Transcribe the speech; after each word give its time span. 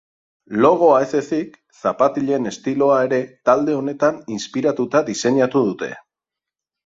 Logoa 0.65 0.93
ez 1.01 1.09
ezik, 1.17 1.59
zapatilen 1.81 2.51
estiloa 2.51 2.97
ere 3.09 3.19
talde 3.49 3.77
honetan 3.81 4.17
inspiratuta 4.37 5.03
diseinatu 5.11 5.63
dute. 5.71 5.91